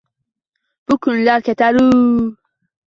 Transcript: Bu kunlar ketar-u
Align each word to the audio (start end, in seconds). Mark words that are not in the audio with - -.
Bu 0.89 0.97
kunlar 1.07 1.41
ketar-u 1.51 1.87